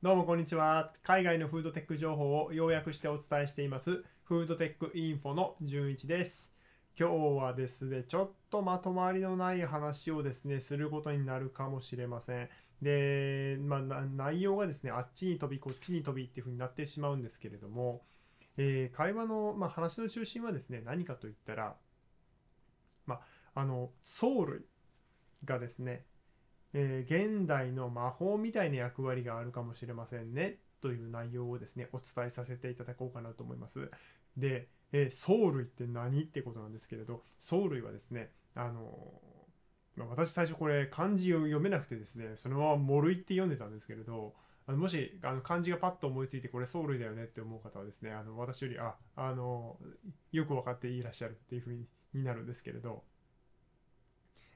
[0.00, 0.92] どうもこんにちは。
[1.02, 4.04] 海外のフードテック情報を要約してお伝えしています。
[4.22, 6.52] フードテックインフォの純一です。
[6.96, 12.48] 今日はですね、ちょっとまとまりのない話をですね、することになるかもしれません。
[12.80, 18.04] で、まあ、内容がですね、あっちに飛び、こっちに飛びっていう風になってしまうんですけれども、
[18.56, 21.74] えー、会話の、まあ、話の中心はですね、何かといったら、
[23.04, 24.60] まあ、あの、藻類
[25.44, 26.04] がですね、
[26.74, 33.90] えー、現代の魔法みたいな役割があるかもしれませんねという内容をですねお伝えさせていただこうかなと思います。
[34.36, 39.20] で、えー、藻類って何ってことなんですけれど藻類はですねあの
[39.98, 44.34] ま、私最初これ漢字を読めなくてですねそのまま「もるい」って読んでたんですけれど
[44.66, 49.78] あのもしあの漢字がパッと思いついてこれ藻類だよねって思う方はですねあの私よりああの
[50.30, 51.86] よく分かっていらっしゃるっていうふうに
[52.24, 53.02] なるんですけれど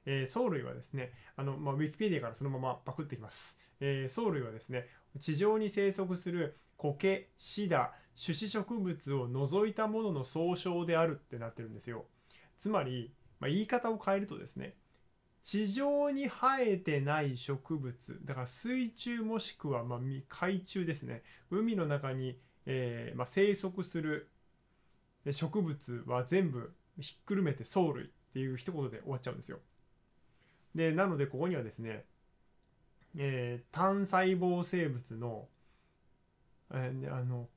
[0.07, 3.61] えー、藻類はですね、あの、まあ、ウィキペディアからそのままパクってきます。
[3.81, 4.87] えー、藻類はですね、
[5.19, 7.93] 地上に生息する苔、シダ、
[8.23, 12.07] 種子植物を除いたものの総称であるってなってるんですよ。
[12.57, 14.77] つまり、まあ、言い方を変えるとですね、
[15.43, 24.31] 地上に生えてない植物、だから水中もしくはまあ海中ですね、海の中に、えー、まあ、生息する
[25.31, 29.59] 植物は全部ひっくるめて藻類っていう一言で終わっちゃうんですよ。
[30.75, 32.05] でなのでここにはですね、
[33.17, 35.49] えー、単細胞生物の,、
[36.73, 37.49] えー、あの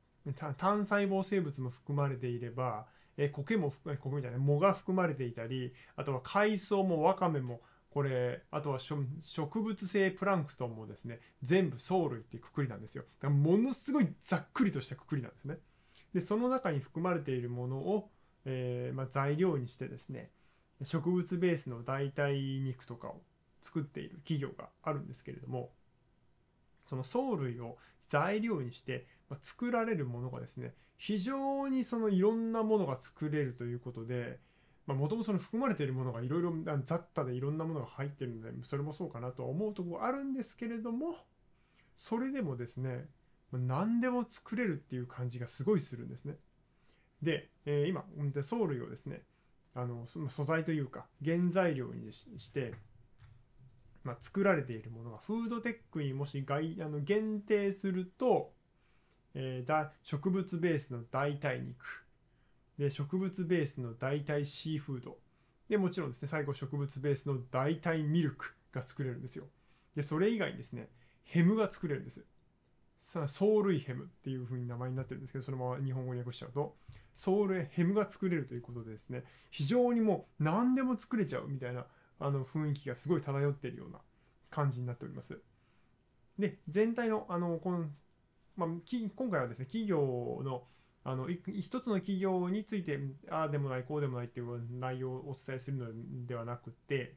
[0.58, 13.06] 単細胞生物も含まれていれば、えー、苔も苔みたいな藻が含まれていたりあとは海藻もワカメもこれあとは植物性プランクトンもですね全部藻類っていうくくりなんですよ。
[13.22, 15.60] だからものすごいざっくりとしたくくりなんですね。
[16.14, 18.10] でその中に含まれているものを、
[18.44, 20.30] えーまあ、材料にしてですね
[20.84, 23.22] 植物ベースの代替肉とかを
[23.62, 25.72] 作っている企業があるんですけれども
[26.86, 29.08] その藻類を材料にして
[29.42, 34.40] 作られるものがですね非常にそのいろんなものが作れるということで
[34.88, 36.54] もともとその含まれているものがいろいろ
[36.84, 41.16] 雑多でいろんなものが入ってるのでそれもそうかなと思うところあるんですけれども
[41.96, 43.08] それでもですね
[43.52, 46.36] 何でも作れるっていう感じがすごいするんですね。
[47.22, 49.22] で、えー、今藻類をですね
[49.76, 52.74] あの素材というか原材料にして、
[54.06, 58.54] まあ、作られているものがフードテックにもし外あの限定すると、
[59.34, 62.06] えー、だ植物ベースの代替肉。
[62.78, 65.18] で植物ベースの代替シーフード。
[65.70, 69.46] でもちろんですね最後植物ベースの代替ミルクが作れるんですよ。
[69.96, 70.90] でそれ以外にですね
[71.24, 72.24] ヘムが作れるんです。
[73.28, 76.76] 藻類ヘムっていう風に名前になってるんですけどそのまま日本語に訳しちゃうと。
[77.16, 81.86] ソウルへヘムが作れるということでですね非常にもう何でも作れちゃうみたいな
[82.20, 84.00] あの雰囲気がすごい漂っているような
[84.52, 85.40] 感じになっております。
[86.38, 87.86] で全体のあのこの、
[88.58, 88.70] まあ、
[89.16, 90.64] 今回はですね企業の
[91.06, 93.00] あの一つの企業について
[93.30, 95.88] ああでもないこうでもないっていう内容をお伝えするの
[96.26, 97.16] ではなくて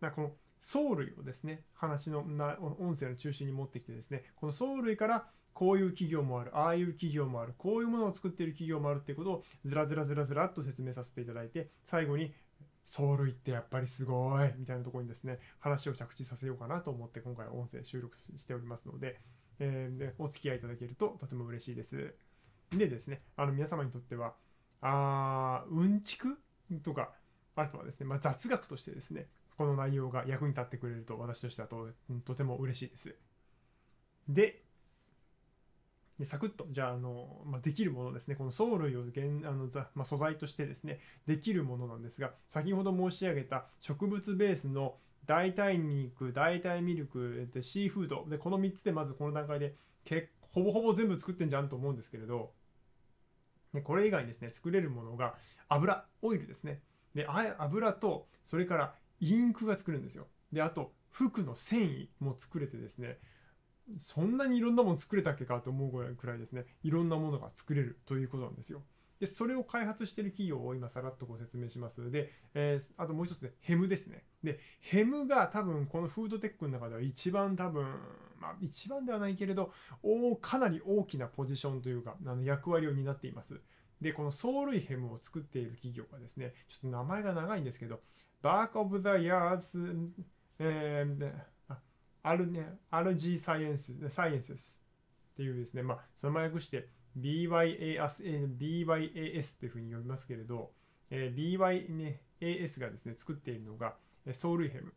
[0.00, 5.26] この藻類をですね話のな音声の中心に持ってきてですねこの藻類から
[5.56, 12.34] こういう企業もある、ああいう企業もある、こういうものを作っている企業もあるっていうことをずらずらずらずらっと説明させていただいて、最後に、
[12.84, 19.18] 藻類ってやっぱりすごいみたいなところにですね、話を着地させようかなと思って今回音声収録しておりますので、
[19.58, 22.14] えー、でお付き合いいただけるととても嬉しいです。
[22.70, 24.34] でですね、あの皆様にとっては、
[24.82, 26.38] あーうんちく
[26.82, 27.12] とか、
[27.56, 31.88] あとはですね、まあ、雑学としてですね、この内容が役に立ってくれると私としてはと
[32.24, 33.16] とても嬉しいです。
[34.28, 34.65] で、
[36.18, 38.36] でサクッとじゃああの、まあ、できるものですね。
[38.36, 49.74] この藻類を原あの、まあ、素材としてですねできるものなんですが先ほど申し上げた植物ベースの代替肉代替ミルクでシーフードでこの3つでまずこの段階で
[50.04, 52.52] 結ほぼほぼ全部作ってんじゃんと思うんですけれど
[53.74, 55.34] でこれ以外にですね作れるものが
[55.68, 56.80] 油オイルですね。
[57.14, 57.26] で
[57.58, 60.28] 油とそれからインクが作るんですよ。
[60.52, 63.18] であと服の繊維も作れてですね
[63.98, 68.82] そんなにいろんなもの作れたっけかと思うぐらいくらいですねいろんなものが作れるということなんですよ。
[69.20, 74.24] でそれを開発している企業を今さらっとご説明しますで、えー、あともう一つでヘムですね。
[74.42, 77.84] でヘムが多分このフードテックの中では一番多分
[78.38, 79.72] まあ一番ではないけれど
[80.02, 83.60] おかなり大きなポジションというかあの役割を担っています。
[84.00, 88.00] でこの藻類ヘムを作っている企業がですねちょっと名前が長いんですけど
[88.42, 89.96] バーク・オブ・ザイ・ヤーズ、
[90.58, 91.55] えー
[92.26, 94.80] アル,、ね、RG サイエンス、サイエンスです
[95.34, 100.72] っていうですね、まあ、そのまま訳して BYAS, BYAS というふうに呼びますけれど、
[101.10, 103.94] えー、BYAS がですね、作っているのが、
[104.32, 104.92] ソウルヘム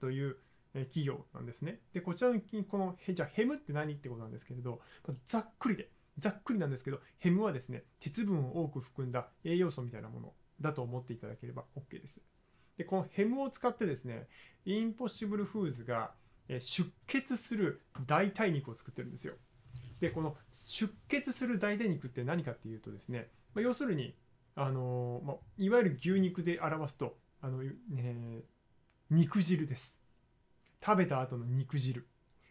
[0.00, 0.36] という、
[0.74, 1.78] 企業なんですね。
[1.92, 4.80] でこちらのこのじゃヘムって何ってことなんですけれど
[5.24, 5.88] ざっくりで
[6.18, 12.20] ざっくりなんですけどヘムはですね鉄分を多く含んだ栄養素みたいなものだと思っていただければ OK です。
[12.76, 14.26] でこのヘムを使ってですね
[14.64, 16.12] インポッシブルフーズが
[16.48, 19.34] 出血する代替肉を作ってるんですよ。
[20.00, 24.14] でこの出血する代替肉って何かっていうとですね、まあ、要するに、
[24.54, 28.42] あのーまあ、いわゆる牛肉で表すとあの、ね、
[29.10, 30.02] 肉汁です。
[30.84, 32.06] 食べた後の肉汁。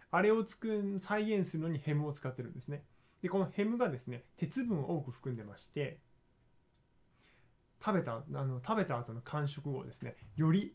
[0.10, 2.84] あれをつく再現するのにヘムを使ってるんですね。
[3.22, 6.00] でこのヘムがですね鉄分を多く含んでまして
[7.86, 10.74] 食べたあの食べた後の間食後ですねより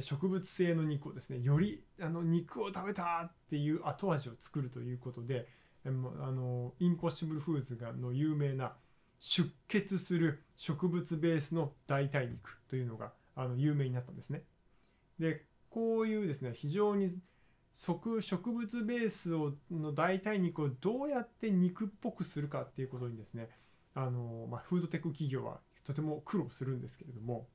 [0.00, 5.48] 植物性の肉をですねよりあの肉を食べたっていう後味を作るということで
[5.84, 8.72] あのインポッシブルフーズがの有名な
[9.20, 14.42] 出血する植物ベースの代替肉というのがあの有名になったんですね。
[15.18, 17.18] でこういうですね非常に
[17.74, 23.50] 植植物ベースをの代替肉をどうやって肉っぽくするかっていうことにですね
[23.94, 27.48] あの、まあ、フードテック企業はとても苦労するんですけれども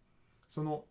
[0.49, 0.85] その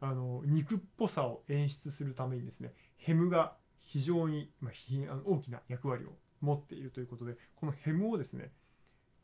[0.00, 6.08] あの肉っぽさを演出するためにですねヘムが非常に、まあ、大きな役割を
[6.40, 8.50] 持っているということでこのヘムをですね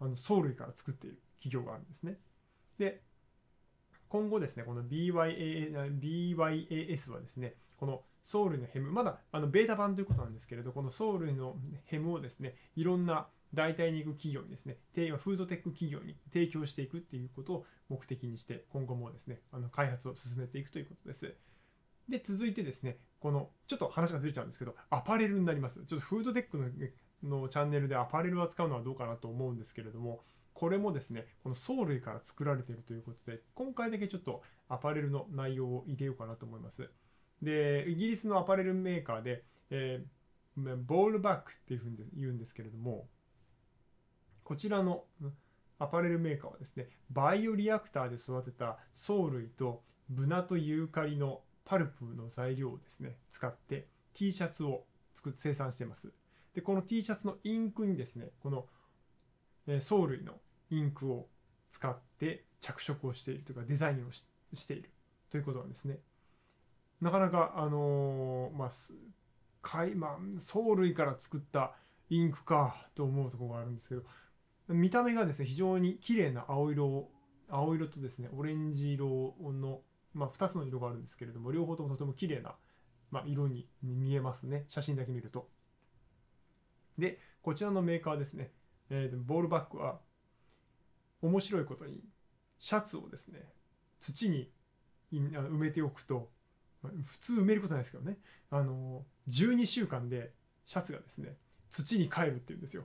[0.00, 2.18] あの藻類から作っている企業があるんですね。
[2.78, 3.02] で
[4.08, 21.34] 今後ですねこの BYA BYAS はですねこの藻類のヘムまだあのベータ版ということなんですけれどこの藻類のヘムをですねいろんな代替肉企業にですねフードテック企業に提供していくっていうことを目的にして今後もですねあの開発を進めていくということです。
[22.08, 26.68] で続いてですねこのちょっと話がずれちゃうんですけどアパレルになりますちょっとフードテックの
[27.22, 30.22] のチャンネルでアパレルを扱うのはどうかなと思うんですけれども
[30.54, 36.90] これもですねこの藻類から作られているということで今回だけちょっとアパレルの内容を入れようかなと思います
[37.42, 40.20] でイギリスのアパレルメーカーで、えー
[40.86, 43.08] ボールバックっていうふうに言うんですけれども
[44.50, 45.04] こちらの
[45.78, 56.12] アパレルメーカーはですねバイオリアクターで育てた藻類とブナとユーカリのパルプの材料をですね使って T シャツを作生産してます。
[56.52, 58.66] でこの T シャツのインクにですねこの、
[59.68, 60.32] え藻類の
[60.70, 61.28] インクを
[61.70, 64.90] 使って着色をしているというかデザインをしている。
[65.30, 66.00] ということなんですね。
[67.00, 68.70] なかなかあのーまあ
[69.62, 70.18] かいまあ
[70.52, 71.76] 藻類から作った
[72.08, 74.02] インクかと思うところがあるんですけど
[74.74, 77.10] 見た目がですね非常に綺麗な青色を
[77.48, 79.80] 青色とですねオレンジ色の、
[80.14, 82.54] まあ、2つの色があるんですけれども両方ともとても綺麗な、
[83.10, 84.64] まあ、色に見えますね。
[84.68, 85.48] 写真だけ見ると。
[86.98, 88.52] でこちらのメーカーですね、
[88.90, 90.00] えーボールバックは
[91.22, 92.02] 面白いことに
[92.58, 93.40] シャツをですね
[93.98, 94.50] 土に
[95.12, 96.30] 埋めておくと
[96.82, 98.18] 普通埋めることないですけどね
[98.50, 100.32] あの12週間で
[100.64, 101.36] シャツがですね
[101.70, 102.84] 土に帰るっていうんですよ。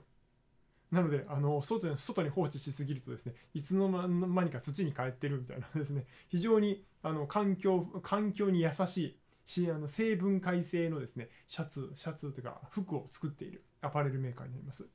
[0.90, 14.88] なのであの外に外に放置しすぎるとですねいつの間にか土に帰ってるみたいなですね非常にあの環境環境に優しいしあの成分解性のですねシャツシャツというか服を作っているアパレルメーカーになります。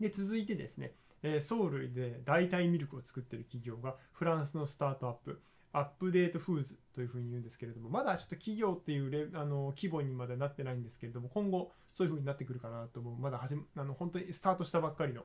[0.00, 5.40] で続いてですね、え藻類で代替ミルクを作っている企業がフランスのスタートアップ。
[5.74, 13.16] アップデートフーズというふうに言うんですけれどもまだちょっと企業っていうレあの規模にまでなってないんですけれども今後そういうふうになってくるかなと思う。
[13.16, 15.22] まだ始あの本当にスタートしたばっかりの、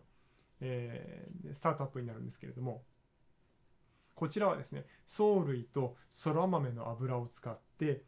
[0.62, 2.84] えースタートアップになるんですけれども
[4.16, 8.04] こちらはですね藻類とそら豆の油を使って、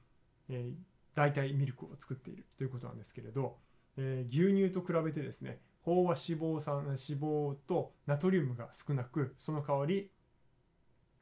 [0.50, 0.74] えー
[1.16, 3.58] 代替ミルクを作っているということなんですけれど、
[3.98, 10.12] えー牛乳と比べてですね飽和脂肪酸脂肪とナトリウムが少なくその代わり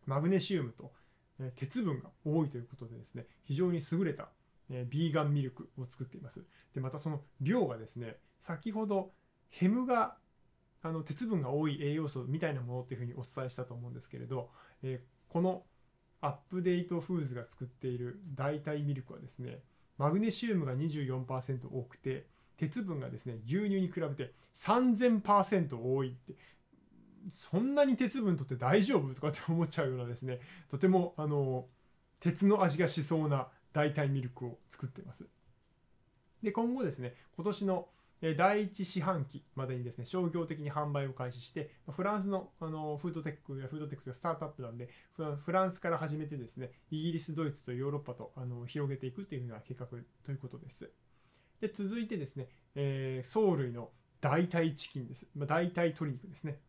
[0.06, 0.92] マグネシウムと
[1.56, 4.30] 鉄分が多いということでですね非常に優れた、
[4.70, 6.44] ビーガンミルクを作っています。
[6.74, 9.12] でまたその量がですね先ほど
[9.50, 10.18] ヘムが
[10.82, 14.50] あの鉄分が多い栄養素みたいなものっていうふうにお伝えしたと思うんですけれど、
[15.30, 15.64] この
[16.22, 19.60] アップデートフーズが作っている代替ミルクはですね
[19.98, 22.28] マグネシウムが24%多くて
[22.58, 26.34] 鉄分がですね牛乳に比べて3000%多いって
[27.30, 31.66] そんなに鉄分とって大丈夫とかって思っちゃうようなですねとてもあの
[32.20, 35.28] 鉄の味がしそうな代替ミルクを作ってます。
[36.42, 37.88] で今後ですね今年の
[38.36, 49.98] 第一四半期までにですね商業的に販売を開始してフランスのあのフードテックやフードテックというスタートアップなんでフランスから始めてですねイギリスドイツとヨーロッパとあの広げていくというような計画と
[50.32, 50.92] いうことです。
[51.62, 56.60] で続いてですね、えー藻類の代替チキンです、まあ、代替鶏肉ですね。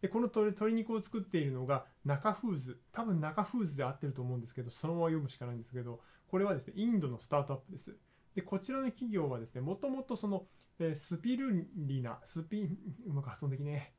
[0.00, 2.80] でこの鶏肉を作っているのが中フーズ。
[2.92, 7.96] 多分中フーズで合ってると思うんですけどそのまま読むしかないんですけどこれはですねインドのスタートアップです。
[8.34, 10.46] でこちらの企業はですねもともとその、
[10.78, 12.68] えースピルリナスピ
[13.06, 13.92] うまく発音できね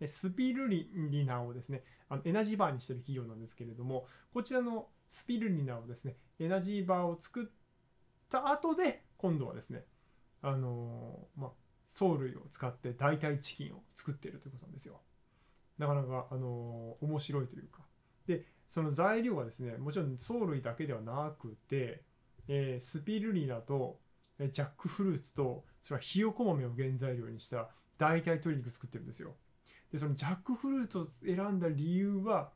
[0.00, 0.06] え。
[0.06, 7.46] スピルリナをですねあのエナジーバーにしてる企業なんですけれどもこちらのスピルリナをですねエナジーバーを作っ
[8.30, 9.84] た後で今度はですね
[10.40, 11.50] あのーまあ
[11.88, 15.00] 藻類を使って代替チキンを作っているということなんですよ。
[15.78, 17.80] なかなか、あのー面白いというか。
[18.26, 22.02] でその材料はですねもちろん藻類だけではなくて、
[22.48, 23.98] えースピルリナと
[24.38, 29.34] えジャックフルーツとそれはひよこ豆を原材料にした代替鶏肉作ってるんですよ。
[29.92, 32.50] でそのジャックフルーツを選んだ理由は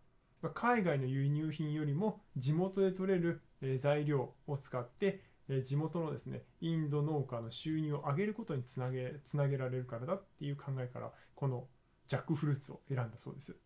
[0.55, 3.41] 海外の輸入品よりも地元で採れる
[3.79, 5.21] 材料を使って
[5.59, 11.67] え地元のですねインド農家の収入を上げることにつなげつなげられるからだっていう考えからこの
[12.09, 13.57] ジャックフルーツを選んだそうです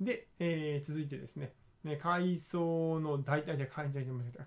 [0.00, 1.52] で、えー続いてですね
[1.84, 4.38] ね海藻の代替じゃ海藻じゃなくて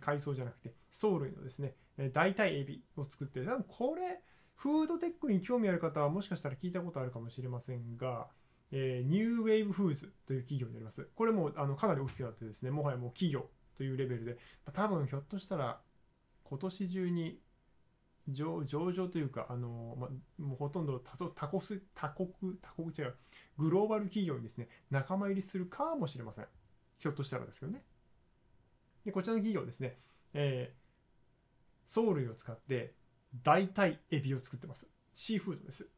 [0.00, 1.74] 海藻じゃなくて藻類のですね
[2.12, 4.20] 代替エビを作って多分これ
[4.54, 8.28] フードテックに興味ある方はもしかしたら聞いたことあるかもしれませんが、
[8.70, 11.08] えーニューウェーブフーズという企業になります。
[11.14, 13.48] これもあのかなり大きくなってですね、もはやもう企業
[13.80, 15.80] というレベルで、まあ多分ひょっとしたら
[16.44, 17.38] 今年中に
[18.28, 20.10] 上上場というか、あのまあ、
[20.42, 22.28] もうほとんど多多国多国
[22.60, 23.14] 多国違う
[23.56, 26.46] グローバル企業にですね仲間入りするかもしれません。
[26.98, 27.82] ひょっとしたらですけどね。
[29.06, 29.96] でこちらの企業ですね、
[30.34, 32.92] えー、藻類を使って
[33.42, 34.86] 代替エビを作ってます。
[35.14, 35.88] シーフードです。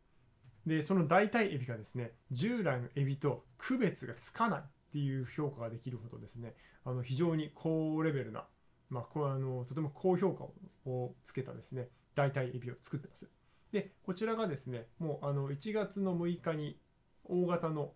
[0.65, 4.62] で、その代替エビがですね、従来のエビと区別がつかない
[4.93, 8.45] っていう評価ができるほどですね、あの非常に高レベルな、
[8.91, 10.45] まあ、こあのとても高評価
[10.89, 13.31] をつけたですね、代替エビを作ってます。
[13.73, 16.79] で、こちらがですね、もうあの1月の6日に
[17.25, 17.95] 大型の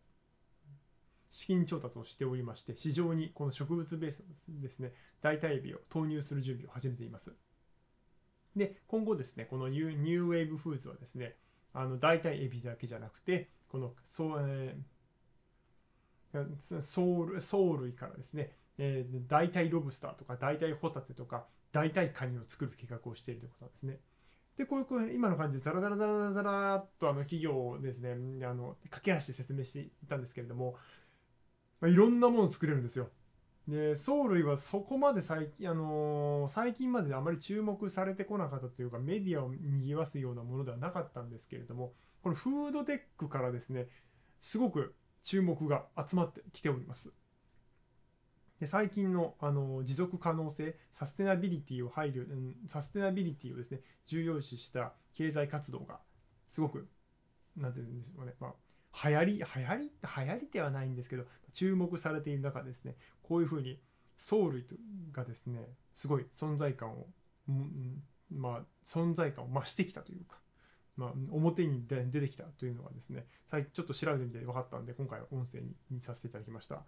[1.29, 7.35] 資金調達をしておりまして、市場にこの植物ベースのですね、代替エビを投入する準備を始めています。
[8.57, 11.37] で、今後ですね、この New New Wave Foodsはですね、
[11.75, 14.96] あの代替エビだけじゃなくて、このそう、えー
[16.33, 24.00] 藻類藻類からですね、えー代替ロブスターとか代替ホタテとか代替カニを作る計画をしているということなんですね。
[24.56, 28.12] で、こういうこう今の感じでザラザラザラザラっとあの企業をですね、
[28.47, 30.76] あの架け橋で説明していたんですけれども、
[31.80, 33.11] まあ、いろんなものを作れるんですよ。
[33.68, 41.92] で藻類はそこまで最近、あのー最近まであまり注目されてこなかったというかメディアを賑わすようなものではなかったんですけれども
[42.23, 43.88] このフードテックからですね
[44.40, 44.95] すごく
[45.26, 47.11] 注目が集まってきております。
[48.61, 55.99] で最近の、あの持続可能性サステナビリティを配慮、うん、サステナビリティをですね重要視した経済活動が
[56.49, 56.88] すごく
[57.56, 58.54] なんていうんでしょうね、ま
[58.92, 63.80] あ、流行り流行り流行りではないんですけど注目されている中ですねこういうふうに
[64.16, 64.64] 藻類
[65.12, 67.09] がですねすごい存在感を、
[67.49, 68.02] うん
[68.33, 70.38] まあ、存在感を増してきたというか、
[70.97, 73.26] まあ、表に出てきたというのがですね
[73.73, 76.83] ちょっと調べてみて分かったんで今回は音声ににさせていただきました。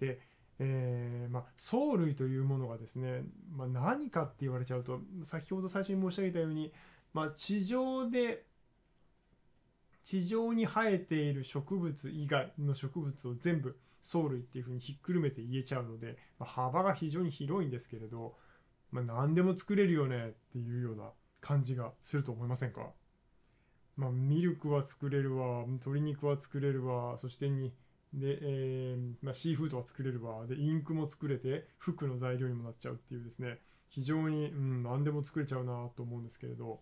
[0.00, 0.20] で
[0.58, 3.24] えーまあ、藻類というものがですね、
[3.56, 6.72] まあ、何かって言われちゃうと先ほど最初に申し上げたように、
[7.14, 8.44] まあ、地上で
[10.04, 18.36] 地上に生えている植物以外の植物を全部藻類っていうふうにひっくるめて言えちゃうので、まあ、幅が非常に広いんですけれど、
[18.90, 22.90] まあ、何でも作れるよねっていうような感じがすると思いませんか、
[23.96, 27.72] まあ、ミルクは作れるわ鶏肉は作れるわそしてに
[28.14, 33.58] で、えーまあ、シーフードは作れるわでインクも作れて服の材料にもなっちゃうっていうですね。
[33.88, 36.80] 非常に、うん、何でも作れちゃうなと思うんですけれど。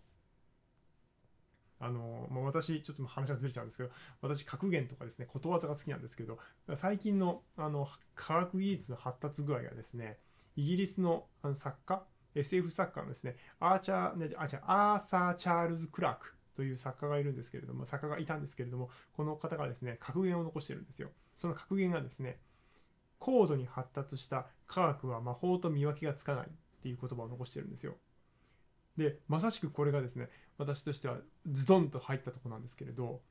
[1.83, 3.89] あの、まあ、私ちょっと話がずれちゃうんですけど
[4.21, 6.37] 私格言とかですねことわざが好きなんですけど
[6.75, 10.19] 最近のあの科学技術の発達具合がですね
[10.55, 12.03] イギリスのあの作家
[12.35, 16.35] SF 作家のですねアーチャーねあ違うアーサー・チャールズ・クラーク。
[16.55, 21.09] という作家がいるんですけれども作家がいたんですけれどもこの方がですね格言を残してるんですよ。
[21.35, 22.39] その格言がですね
[23.19, 26.49] 高度に発達した科学は魔法と見分けがつかないっ
[26.81, 27.95] ていう言葉を残してるんですよ。
[28.97, 31.17] でまさしくこれがですね私としては
[31.49, 33.21] ズドンと入ったとこなんですけれど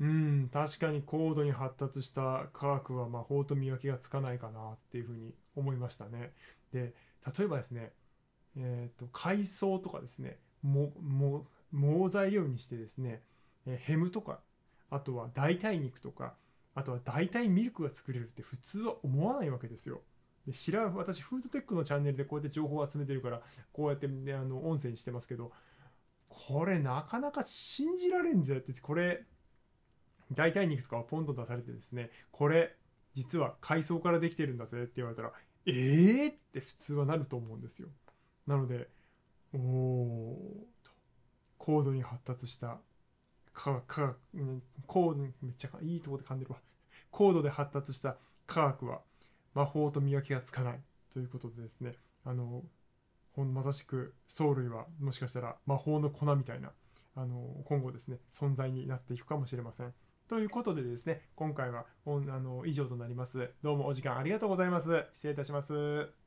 [0.00, 6.32] うん確かに高度に発達した科学は魔法と見分けがつかないかなっていうふうに思いましたね。
[6.72, 6.94] で
[7.38, 7.92] 例えばですね
[8.56, 13.22] えっ、と海藻とかですねもも藻材料にしてですね
[13.66, 14.40] えヘムとか
[14.90, 16.34] あとは代替肉とか
[16.74, 20.00] あとは代替ミルクが作れるって普通は思わないわけですよ。
[20.46, 25.52] で知ら私フードテックのチャンネルでこうやって情報を集めてるからこうやって、ね、あの音声にしてますけど
[26.28, 29.24] これなかなか信じられんぜってこれ
[30.32, 32.74] 代替肉とかをポンと出されてですねこれ
[33.14, 35.32] 実は海藻からできてるんだぜって言われたら
[35.66, 37.88] えーって普通はなると思うんですよ
[38.46, 38.88] なので
[39.54, 40.61] おお
[41.62, 42.78] 高度に発達した
[43.54, 44.16] 科学
[44.88, 46.58] 高度めっちゃいいとこで噛んでるわ
[47.12, 48.16] 高度で発達した
[48.48, 49.02] 科学は
[49.54, 52.64] 魔法と見分けがつかないということでですねあの
[53.36, 56.72] まさしく藻類はもしかしたら魔法の粉みたいな
[57.14, 59.94] あの今後ですね存在になっていくかもしれません。
[60.28, 63.54] ということでですね今回はあの以上となります。
[63.62, 65.06] どうもお時間ありがとうございます。
[65.12, 66.21] 失礼いたします。